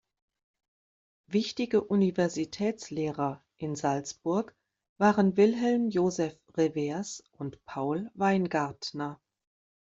Wichtige 1.27 1.83
Universitätslehrer 1.83 3.43
in 3.57 3.75
Salzburg 3.75 4.55
waren 4.97 5.37
Wilhelm 5.37 5.89
Josef 5.89 6.35
Revers 6.57 7.23
und 7.37 7.63
Paul 7.65 8.09
Weingartner. 8.15 9.21